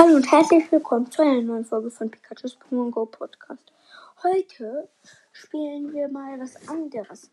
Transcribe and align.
Hallo 0.00 0.16
und 0.16 0.32
herzlich 0.32 0.72
willkommen 0.72 1.10
zu 1.10 1.20
einer 1.20 1.42
neuen 1.42 1.66
Folge 1.66 1.90
von 1.90 2.10
Pikachu's 2.10 2.56
Pokémon 2.56 2.90
Go 2.90 3.04
Podcast. 3.04 3.70
Heute 4.22 4.88
spielen 5.30 5.92
wir 5.92 6.08
mal 6.08 6.40
was 6.40 6.56
anderes. 6.70 7.30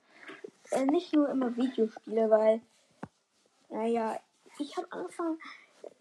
Äh, 0.72 0.84
nicht 0.84 1.14
nur 1.14 1.30
immer 1.30 1.56
Videospiele, 1.56 2.30
weil, 2.30 2.60
naja, 3.70 4.20
ich 4.60 4.76
habe 4.76 4.86
angefangen, 4.92 5.40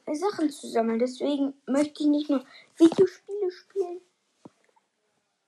äh, 0.07 0.15
Sachen 0.17 0.51
zu 0.51 0.67
sammeln. 0.67 0.99
Deswegen 0.99 1.55
möchte 1.67 2.03
ich 2.03 2.09
nicht 2.09 2.31
nur 2.31 2.45
Videospiele 2.79 3.51
spielen 3.53 4.01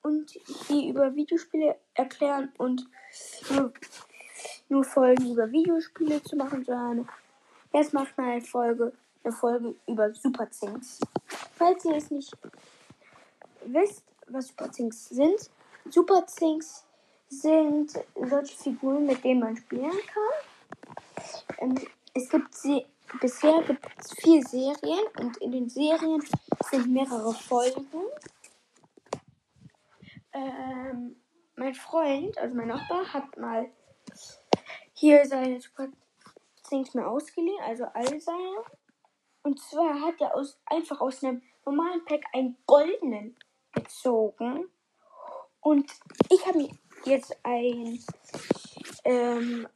und 0.03 0.39
die 0.69 0.89
über 0.89 1.17
Videospiele 1.17 1.75
erklären 1.95 2.53
und 2.59 2.87
nur, 3.51 3.73
nur 4.69 4.85
Folgen 4.85 5.33
über 5.33 5.51
Videospiele 5.51 6.23
zu 6.23 6.37
machen, 6.37 6.65
sondern 6.65 7.09
jetzt 7.73 7.93
macht 7.93 8.17
mal 8.17 8.31
eine 8.31 8.41
Folge 8.41 8.93
eine 9.25 9.33
Folge 9.33 9.75
über 9.87 10.13
Super 10.15 10.51
Zinks. 10.51 11.01
Falls 11.57 11.85
ihr 11.85 11.97
es 11.97 12.11
nicht 12.11 12.33
wisst, 13.65 14.05
was 14.27 14.49
Super 14.49 14.71
Zinks 14.71 15.09
sind, 15.09 15.51
Super 15.91 16.27
Zinks 16.27 16.85
sind 17.29 17.93
solche 18.15 18.57
Figuren, 18.57 19.07
mit 19.07 19.23
denen 19.25 19.41
man 19.41 19.57
spielen 19.57 19.91
kann. 19.91 21.59
Ähm, 21.59 21.75
es 22.15 22.29
gibt 22.29 22.55
sie, 22.55 22.87
bisher 23.21 23.63
gibt 23.63 23.87
es 23.99 24.13
vier 24.15 24.43
Serien 24.45 25.05
und 25.19 25.37
in 25.39 25.53
den 25.53 25.69
Serien 25.69 26.23
sind 26.71 26.89
mehrere 26.89 27.33
Folgen. 27.35 27.85
Ähm, 30.33 31.17
mein 31.57 31.75
Freund, 31.75 32.39
also 32.39 32.55
mein 32.55 32.69
Nachbar, 32.69 33.13
hat 33.13 33.37
mal 33.37 33.69
hier 34.93 35.25
seine 35.27 35.61
Super 35.61 35.89
Zinks 36.63 36.95
mir 36.95 37.07
ausgeliehen, 37.07 37.61
also 37.63 37.85
all 37.95 38.21
seine. 38.21 38.63
Und 39.49 39.59
zwar 39.61 39.99
hat 40.03 40.21
er 40.21 40.37
aus, 40.37 40.59
einfach 40.67 41.01
aus 41.01 41.25
einem 41.25 41.41
normalen 41.65 42.05
Pack 42.05 42.23
einen 42.35 42.59
goldenen 42.67 43.35
gezogen. 43.73 44.69
Und 45.63 45.91
ich 46.29 46.47
habe 46.47 46.59
mir 46.59 46.69
jetzt 47.07 47.35
ein. 47.45 47.99
Ähm, 49.05 49.67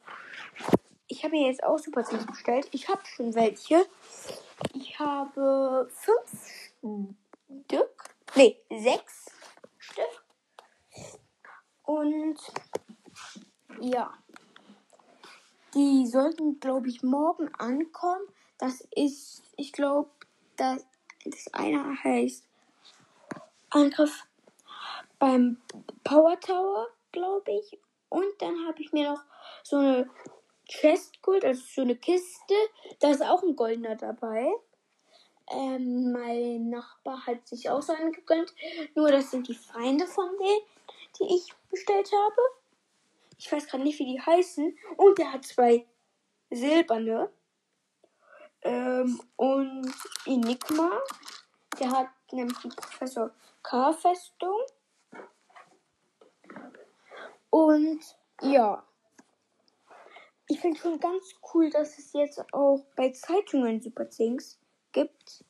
ich 1.06 1.25
habe 1.25 1.34
mir 1.34 1.48
jetzt 1.48 1.64
auch 1.64 1.79
Super 1.79 2.05
Zins 2.05 2.27
bestellt. 2.27 2.69
Ich 2.73 2.87
habe 2.91 3.01
schon 3.06 3.34
welche. 3.34 3.87
Ich 4.75 4.98
habe 4.98 5.89
fünf 5.91 7.09
Stück. 7.67 8.14
Nee, 8.34 8.61
sechs 8.69 9.25
Stück. 9.79 10.25
Und 11.84 12.39
ja. 13.81 14.12
Die 15.75 16.07
sollten, 16.07 16.61
glaube 16.61 16.91
ich, 16.91 17.03
morgen 17.03 17.48
ankommen. 17.55 18.27
Das 18.59 18.86
ist, 18.95 19.42
ich 19.73 19.77
glaube, 19.77 20.11
das, 20.56 20.84
das 21.25 21.55
eine 21.55 21.97
heißt 22.05 22.47
Angriff 23.70 24.27
beim 25.19 25.62
Power 26.05 26.39
Tower, 26.41 26.89
glaube 27.11 27.53
ich. 27.53 27.81
Und 28.11 28.31
dann 28.41 28.67
habe 28.67 28.83
ich 28.83 28.92
mir 28.92 29.12
noch 29.12 29.23
so 29.62 29.79
eine 29.79 30.11
Chest 30.69 31.23
geholt, 31.23 31.42
also 31.47 31.62
so 31.67 31.81
eine 31.81 31.97
Kiste. 31.97 32.55
Da 33.01 33.12
ist 33.12 33.23
auch 33.23 33.42
ein 33.42 33.56
goldener 33.56 33.97
dabei. 33.97 34.53
Ähm, 35.51 36.12
mein 36.12 36.69
Nachbar 36.69 37.27
hat 37.27 37.48
sich 37.48 37.70
auch 37.70 37.81
so 37.81 37.95
einen 37.95 38.12
gegönnt. 38.12 38.55
Nur 38.95 39.11
das 39.11 39.31
sind 39.31 39.48
die 39.48 39.55
Feinde 39.55 40.07
von 40.07 40.29
denen, 40.36 40.61
die 41.19 41.34
ich 41.34 41.48
bestellt 41.70 42.11
habe. 42.12 42.42
Ich 43.39 43.51
weiß 43.51 43.69
gerade 43.69 43.84
nicht, 43.84 43.98
wie 43.98 44.12
die 44.12 44.20
heißen. 44.20 44.77
Und 44.98 45.19
der 45.19 45.33
hat 45.33 45.47
zwei 45.47 45.86
silberne. 46.51 47.33
Ähm, 48.62 49.20
und 49.36 49.92
Enigma, 50.27 50.91
der 51.78 51.91
hat 51.91 52.08
nämlich 52.30 52.58
die 52.58 52.68
Professor 52.68 53.30
K-Festung. 53.62 54.60
Und 57.50 58.00
ja, 58.40 58.83
ich 60.48 60.61
finde 60.61 60.78
schon 60.78 61.01
ganz 61.01 61.34
cool, 61.52 61.70
dass 61.70 61.98
es 61.98 62.12
jetzt 62.12 62.42
auch 62.52 62.84
bei 62.96 63.11
Zeitungen 63.11 63.80
Super 63.80 64.11
Zinks 64.11 64.58
gibt. 64.92 65.45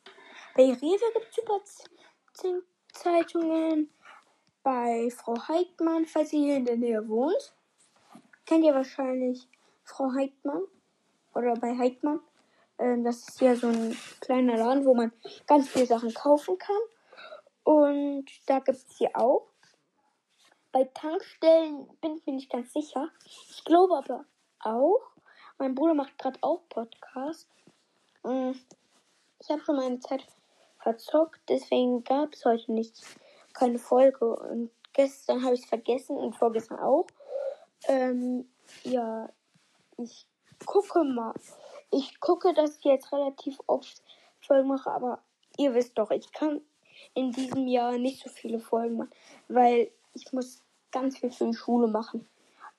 Bei 0.54 0.64
Rewe 0.64 1.12
gibt 1.14 1.28
es 1.30 1.34
Super 1.34 2.62
Zeitungen. 2.92 3.90
Bei 4.62 5.10
Frau 5.10 5.36
Heidmann, 5.48 6.06
falls 6.06 6.32
ihr 6.32 6.40
hier 6.40 6.56
in 6.56 6.64
der 6.64 6.76
Nähe 6.76 7.08
wohnt, 7.08 7.52
kennt 8.46 8.64
ihr 8.64 8.74
wahrscheinlich 8.74 9.48
Frau 9.82 10.12
Heidmann 10.12 10.62
oder 11.34 11.54
bei 11.54 11.76
Heidmann. 11.76 12.20
Ähm, 12.82 13.04
das 13.04 13.28
ist 13.28 13.40
ja 13.40 13.54
so 13.54 13.68
ein 13.68 13.96
kleiner 14.20 14.56
Laden, 14.56 14.84
wo 14.84 14.94
man 14.94 15.12
ganz 15.46 15.68
viele 15.68 15.86
Sachen 15.86 16.12
kaufen 16.12 16.58
kann. 16.58 16.82
Und 17.62 18.26
da 18.46 18.58
gibt 18.58 18.78
es 18.78 18.96
hier 18.96 19.10
auch. 19.14 19.46
Bei 20.72 20.84
Tankstellen 20.84 21.86
bin 22.00 22.16
ich 22.16 22.26
mir 22.26 22.32
nicht 22.32 22.50
ganz 22.50 22.72
sicher. 22.72 23.08
Ich 23.24 23.62
glaube 23.64 23.96
aber 23.98 24.24
auch. 24.60 25.00
Mein 25.58 25.76
Bruder 25.76 25.94
macht 25.94 26.18
gerade 26.18 26.38
auch 26.40 26.62
Podcast. 26.68 27.46
Mm, 28.24 28.52
ich 29.38 29.48
habe 29.48 29.62
schon 29.62 29.76
meine 29.76 30.00
Zeit 30.00 30.26
verzockt, 30.78 31.40
deswegen 31.48 32.02
gab 32.02 32.32
es 32.32 32.44
heute 32.44 32.72
nicht 32.72 33.00
keine 33.52 33.78
Folge. 33.78 34.34
Und 34.34 34.70
gestern 34.92 35.44
habe 35.44 35.54
ich 35.54 35.62
es 35.62 35.68
vergessen 35.68 36.16
und 36.16 36.34
vorgestern 36.34 36.80
auch. 36.80 37.06
Ähm, 37.86 38.48
ja, 38.82 39.28
ich 39.98 40.26
gucke 40.66 41.04
mal 41.04 41.34
ich 41.92 42.18
gucke, 42.20 42.52
dass 42.54 42.78
ich 42.78 42.84
jetzt 42.84 43.12
relativ 43.12 43.60
oft 43.66 44.02
Folgen 44.40 44.68
mache, 44.68 44.90
aber 44.90 45.20
ihr 45.58 45.74
wisst 45.74 45.96
doch, 45.96 46.10
ich 46.10 46.32
kann 46.32 46.60
in 47.14 47.30
diesem 47.32 47.68
Jahr 47.68 47.98
nicht 47.98 48.22
so 48.22 48.30
viele 48.30 48.58
Folgen 48.58 48.96
machen, 48.96 49.12
weil 49.48 49.90
ich 50.14 50.32
muss 50.32 50.62
ganz 50.90 51.18
viel 51.18 51.30
für 51.30 51.46
die 51.46 51.54
Schule 51.54 51.86
machen. 51.86 52.26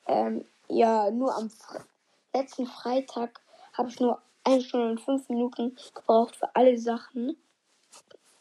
Ähm, 0.08 0.46
ja, 0.68 1.10
nur 1.12 1.36
am 1.36 1.50
Fre 1.50 1.86
letzten 2.34 2.66
Freitag 2.66 3.42
habe 3.74 3.90
ich 3.90 4.00
nur 4.00 4.20
eine 4.44 4.62
Stunde 4.62 4.90
und 4.90 5.02
fünf 5.02 5.30
Minuten 5.30 5.78
gebraucht 5.94 6.36
für 6.36 6.54
alle 6.56 6.78
Sachen. 6.80 7.38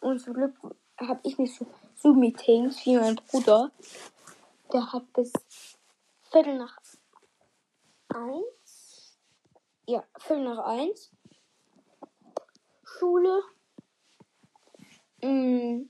Und 0.00 0.19
zum 0.21 0.32
Glück 0.32 0.55
habe 0.99 1.21
ich 1.25 1.37
nicht 1.37 1.55
so 1.55 1.66
Zoom-Meetings 1.97 2.87
wie 2.87 2.97
mein 2.97 3.16
Bruder. 3.16 3.71
Der 4.72 4.93
hat 4.93 5.12
bis 5.12 5.31
Viertel 6.31 6.56
nach 6.56 6.78
eins 8.09 8.62
ja, 9.87 10.04
Viertel 10.19 10.44
nach 10.44 10.65
eins. 10.65 11.10
Schule. 12.84 13.43
Mm, 15.22 15.88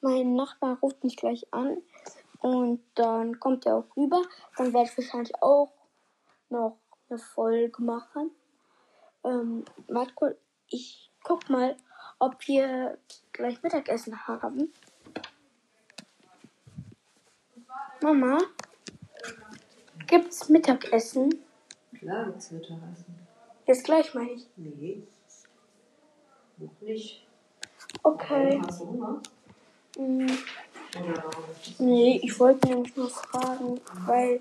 mein 0.00 0.34
Nachbar 0.34 0.78
ruft 0.80 1.04
mich 1.04 1.16
gleich 1.16 1.52
an 1.52 1.82
und 2.40 2.82
dann 2.94 3.38
kommt 3.38 3.66
er 3.66 3.76
auch 3.76 3.96
rüber. 3.96 4.22
Dann 4.56 4.72
werde 4.72 4.90
ich 4.90 4.98
wahrscheinlich 4.98 5.42
auch 5.42 5.72
noch 6.48 6.78
eine 7.08 7.18
Folge 7.18 7.82
machen. 7.82 8.30
Ähm, 9.24 9.64
warte 9.88 10.14
kurz, 10.14 10.36
ich 10.68 11.10
guck 11.22 11.48
mal, 11.48 11.76
ob 12.18 12.46
wir 12.46 12.98
gleich 13.32 13.62
Mittagessen 13.62 14.26
haben. 14.26 14.72
Mama, 18.00 18.38
gibt's 20.06 20.48
Mittagessen? 20.48 21.44
Klar 22.02 22.24
gibt's 22.26 22.50
Mittagessen. 22.50 23.14
Jetzt 23.64 23.84
gleich 23.84 24.12
meine 24.12 24.32
ich. 24.32 24.48
Nee. 24.56 25.06
Noch 26.56 26.80
nicht. 26.80 27.24
Okay. 28.02 28.60
Hast 28.66 28.80
du 28.80 28.88
Hunger? 28.88 29.22
Das? 29.94 31.78
nee, 31.78 32.18
ich 32.20 32.40
wollte 32.40 32.66
nämlich 32.66 32.96
nur 32.96 33.08
fragen, 33.08 33.80
weil 34.04 34.40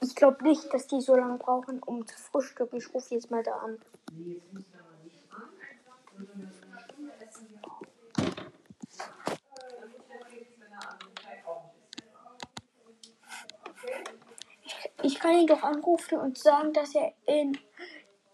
ich 0.00 0.16
glaube 0.16 0.42
nicht, 0.42 0.74
dass 0.74 0.88
die 0.88 1.00
so 1.00 1.14
lange 1.14 1.38
brauchen, 1.38 1.80
um 1.84 2.04
zu 2.04 2.18
frühstücken. 2.18 2.78
Ich 2.78 2.92
rufe 2.92 3.14
jetzt 3.14 3.30
mal 3.30 3.44
da 3.44 3.58
an. 3.58 3.78
Nee, 4.12 4.40
jetzt 4.52 4.52
du 4.52 4.78
aber 4.80 5.04
nicht 5.04 5.22
an. 5.30 5.50
Sondern 6.16 6.50
das 6.50 6.62
eine 6.68 6.80
Stunde 6.80 7.12
essen 7.24 7.46
wir 7.48 7.58
auch. 7.62 7.80
Damit 9.80 10.02
der 10.10 10.26
Felix, 10.26 10.50
wenn 10.58 10.72
er 10.72 10.90
an 10.90 10.98
dem 10.98 11.14
Tag 11.14 11.46
auch 11.46 11.62
nicht 11.64 11.94
isst. 13.94 14.22
Ich 15.12 15.18
kann 15.20 15.34
ihn 15.34 15.46
doch 15.46 15.62
anrufen 15.62 16.18
und 16.20 16.38
sagen, 16.38 16.72
dass 16.72 16.94
er 16.94 17.12
in. 17.26 17.58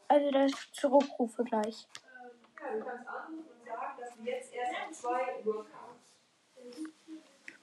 Also, 0.07 0.31
dass 0.31 0.53
ich 0.53 0.73
zurückrufe 0.73 1.43
gleich. 1.43 1.89
Ja, 2.61 2.73
du 2.73 2.85
kannst 2.85 3.09
anrufen 3.09 3.49
und 3.51 3.67
sagen, 3.67 3.99
dass 3.99 4.17
wir 4.17 4.33
jetzt 4.33 4.55
erst 4.55 4.73
um 4.87 4.93
2 4.93 5.45
Uhr 5.45 5.67
kamen. 5.67 6.93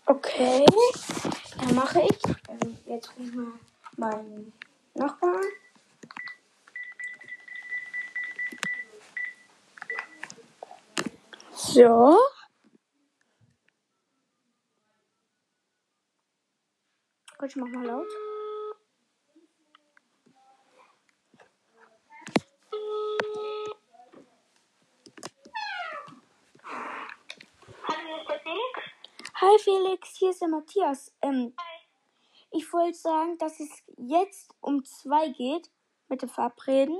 Okay, 0.05 0.65
dann 1.59 1.75
mache 1.75 2.01
ich. 2.01 2.19
Ähm, 2.49 2.77
jetzt 2.87 3.09
rufe 3.11 3.23
ich 3.23 3.35
mal 3.35 3.53
meinen 3.95 4.53
Nachbarn. 4.95 5.45
So. 11.53 12.19
Gott, 17.37 17.49
ich 17.49 17.55
mach 17.55 17.67
mal 17.69 17.85
laut. 17.85 18.07
Hi 29.41 29.59
Felix, 29.59 30.15
hier 30.15 30.29
ist 30.29 30.39
der 30.39 30.47
Matthias. 30.47 31.13
Ähm, 31.21 31.53
ich 32.51 32.71
wollte 32.71 32.97
sagen, 32.97 33.37
dass 33.37 33.59
es 33.59 33.83
jetzt 33.97 34.55
um 34.61 34.85
zwei 34.85 35.27
geht 35.27 35.69
mit 36.07 36.21
dem 36.21 36.29
Verabreden. 36.29 36.97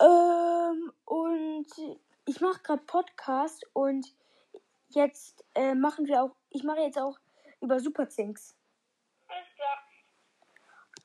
Ähm, 0.00 0.90
und 1.04 1.66
ich 2.24 2.40
mache 2.40 2.62
gerade 2.62 2.82
Podcast 2.84 3.66
und 3.74 4.06
jetzt 4.88 5.44
äh, 5.54 5.74
machen 5.74 6.06
wir 6.06 6.22
auch, 6.22 6.34
ich 6.48 6.64
mache 6.64 6.80
jetzt 6.80 6.98
auch 6.98 7.18
über 7.60 7.78
Superzinks. 7.78 8.56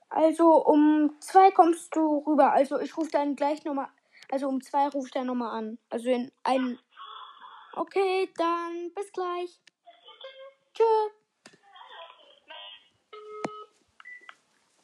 Also 0.07 0.65
um 0.65 1.17
zwei 1.19 1.51
kommst 1.51 1.93
du 1.93 2.19
rüber. 2.19 2.53
Also 2.53 2.79
ich 2.79 2.95
rufe 2.95 3.11
dann 3.11 3.35
gleich 3.35 3.65
nochmal, 3.65 3.89
also 4.31 4.47
um 4.47 4.61
zwei 4.61 4.87
rufe 4.87 5.07
ich 5.07 5.13
dann 5.13 5.27
nochmal 5.27 5.59
an. 5.59 5.79
Also 5.89 6.09
in 6.09 6.31
einen. 6.43 6.79
Okay, 7.75 8.29
dann 8.37 8.91
bis 8.93 9.11
gleich. 9.11 9.59
Tschö. 10.73 10.83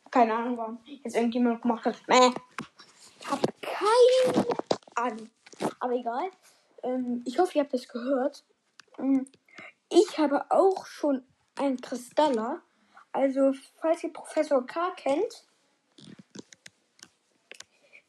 Keine 0.09 0.33
Ahnung, 0.35 0.57
warum 0.57 0.79
jetzt 0.85 1.15
irgendjemand 1.15 1.61
gemacht 1.61 1.85
hat. 1.85 1.95
Mäh. 2.07 2.31
Ich 3.19 3.29
hab 3.29 3.39
keine 3.61 4.45
Ahnung. 4.95 5.29
Aber 5.79 5.93
egal. 5.93 6.29
Ähm, 6.83 7.23
ich 7.25 7.39
hoffe, 7.39 7.57
ihr 7.57 7.63
habt 7.63 7.73
das 7.73 7.88
gehört. 7.88 8.43
Ähm, 8.97 9.27
Ich 9.89 10.17
habe 10.17 10.45
auch 10.49 10.85
schon 10.85 11.25
einen 11.55 11.79
Kristaller. 11.79 12.61
Also, 13.11 13.53
falls 13.81 14.03
ihr 14.03 14.13
Professor 14.13 14.65
K. 14.65 14.91
kennt, 14.95 15.45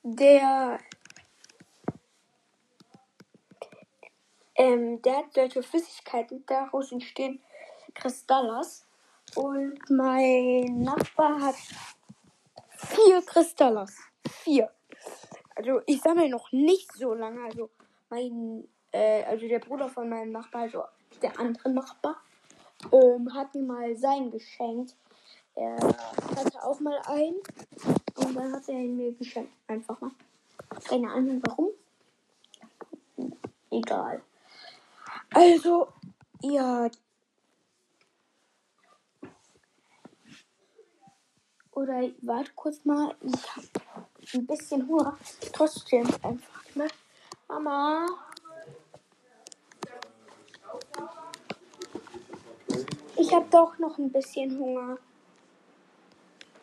der, 0.04 0.78
ähm, 4.54 5.00
der 5.02 5.18
hat 5.18 5.34
solche 5.34 5.62
Flüssigkeiten, 5.62 6.44
daraus 6.46 6.92
entstehen 6.92 7.40
Kristallers. 7.94 8.86
Und 9.34 9.78
mein 9.88 10.82
Nachbar 10.82 11.40
hat 11.40 11.54
vier 12.70 13.22
Kristallers. 13.22 13.96
Vier. 14.28 14.70
Also, 15.54 15.80
ich 15.86 16.00
sammle 16.02 16.28
noch 16.28 16.50
nicht 16.52 16.92
so 16.92 17.14
lange. 17.14 17.42
Also, 17.44 17.70
mein, 18.10 18.68
äh, 18.90 19.22
also 19.24 19.46
der 19.48 19.58
Bruder 19.58 19.88
von 19.88 20.08
meinem 20.08 20.32
Nachbar, 20.32 20.62
also 20.62 20.82
der 21.22 21.38
andere 21.38 21.70
Nachbar, 21.70 22.16
ähm, 22.92 23.32
hat 23.32 23.54
mir 23.54 23.62
mal 23.62 23.96
sein 23.96 24.30
geschenkt. 24.30 24.96
Er 25.54 25.76
hatte 25.76 26.62
auch 26.62 26.80
mal 26.80 26.98
einen 27.06 27.36
und 28.16 28.34
dann 28.34 28.52
hat 28.52 28.68
er 28.68 28.74
ihn 28.74 28.96
mir 28.96 29.12
geschenkt. 29.12 29.52
Einfach 29.66 30.00
mal. 30.00 30.10
Keine 30.84 31.10
Ahnung 31.10 31.42
warum. 31.44 31.68
Egal. 33.70 34.22
Also, 35.34 35.88
ja. 36.42 36.88
Oder 41.72 42.02
warte 42.22 42.50
kurz 42.54 42.84
mal. 42.84 43.14
Ich 43.22 43.56
habe 43.56 43.66
ein 44.34 44.46
bisschen 44.46 44.86
Hunger. 44.88 45.16
Trotzdem 45.52 46.06
einfach, 46.22 46.64
ne? 46.74 46.86
Mama. 47.48 48.06
Ich 53.16 53.32
habe 53.32 53.46
doch 53.50 53.78
noch 53.78 53.98
ein 53.98 54.10
bisschen 54.12 54.58
Hunger. 54.58 54.98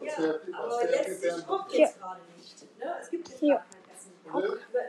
Ja, 0.01 0.13
aber 0.53 0.89
jetzt, 0.91 1.23
ich 1.25 1.47
koche 1.47 1.73
Ja. 1.73 1.79
jetzt 1.79 1.99
gerade 1.99 2.21
nicht. 2.37 2.77
Ne? 2.79 2.95
Es 3.01 3.09
gibt 3.09 3.29
jetzt 3.29 3.41
Ja. 3.41 3.55
gar 3.55 3.65
kein 3.65 3.95
Essen. 3.95 4.11
Du, 4.31 4.41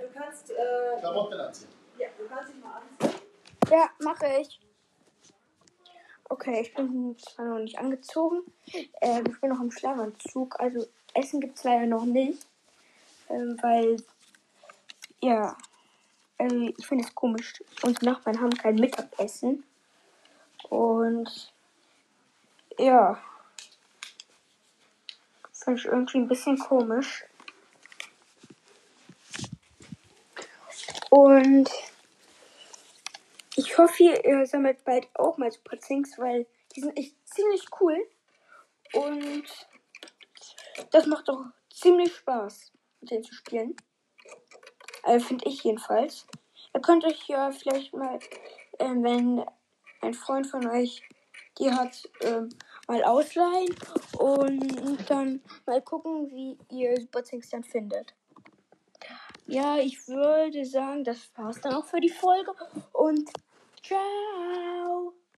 du 0.06 0.12
kannst, 0.14 0.50
äh, 0.50 0.54
Klamotten 1.00 1.40
anziehen. 1.40 1.68
ja, 1.98 2.08
du 2.18 2.28
kannst 2.28 2.52
dich 2.52 2.62
mal 2.62 2.74
anziehen. 2.74 2.99
Ja, 3.70 3.88
mache 4.00 4.26
ich. 4.40 4.58
Okay, 6.28 6.60
ich 6.60 6.74
bin 6.74 7.16
zwar 7.18 7.46
noch 7.46 7.60
nicht 7.60 7.78
angezogen. 7.78 8.40
Ähm, 9.00 9.24
ich 9.28 9.40
bin 9.40 9.50
noch 9.50 9.60
im 9.60 9.70
Schlafanzug. 9.70 10.58
Also 10.58 10.86
Essen 11.14 11.40
gibt 11.40 11.56
es 11.56 11.62
leider 11.62 11.86
noch 11.86 12.04
nicht. 12.04 12.44
Ähm, 13.28 13.56
weil, 13.62 14.02
ja, 15.20 15.56
äh, 16.38 16.72
ich 16.76 16.84
finde 16.84 17.04
es 17.04 17.14
komisch. 17.14 17.62
Unsere 17.82 18.06
Nachbarn 18.06 18.40
haben 18.40 18.54
kein 18.54 18.74
Mittagessen. 18.74 19.62
Und 20.68 21.52
ja, 22.76 23.22
finde 25.52 25.78
ich 25.78 25.86
irgendwie 25.86 26.18
ein 26.18 26.28
bisschen 26.28 26.58
komisch. 26.58 27.24
Und 31.10 31.70
ich 33.60 33.76
hoffe, 33.76 34.04
ihr 34.04 34.46
sammelt 34.46 34.82
bald 34.84 35.06
auch 35.14 35.36
mal 35.36 35.50
Super 35.50 35.78
Zinks, 35.78 36.18
weil 36.18 36.46
die 36.74 36.80
sind 36.80 36.96
echt 36.96 37.14
ziemlich 37.28 37.66
cool. 37.78 37.98
Und 38.94 39.44
das 40.92 41.04
macht 41.04 41.28
auch 41.28 41.44
ziemlich 41.70 42.14
Spaß, 42.16 42.72
mit 43.00 43.10
denen 43.10 43.24
zu 43.24 43.34
spielen. 43.34 43.76
Also 45.02 45.26
finde 45.26 45.46
ich 45.46 45.62
jedenfalls. 45.62 46.26
Ihr 46.74 46.80
könnt 46.80 47.04
euch 47.04 47.28
ja 47.28 47.50
vielleicht 47.50 47.92
mal, 47.92 48.18
ähm, 48.78 49.04
wenn 49.04 49.44
ein 50.00 50.14
Freund 50.14 50.46
von 50.46 50.66
euch 50.66 51.02
die 51.58 51.70
hat, 51.70 52.08
ähm, 52.22 52.48
mal 52.88 53.04
ausleihen 53.04 53.74
und 54.18 55.10
dann 55.10 55.42
mal 55.66 55.82
gucken, 55.82 56.30
wie 56.30 56.56
ihr 56.70 56.98
Super 56.98 57.24
Zinks 57.24 57.50
dann 57.50 57.64
findet. 57.64 58.14
Ja, 59.46 59.76
ich 59.76 60.08
würde 60.08 60.64
sagen, 60.64 61.04
das 61.04 61.30
war's 61.34 61.60
dann 61.60 61.74
auch 61.74 61.84
für 61.84 62.00
die 62.00 62.08
Folge 62.08 62.52
und 62.92 63.28
Ciao. 63.90 65.19